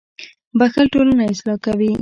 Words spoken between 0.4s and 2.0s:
•بښل ټولنه اصلاح کوي.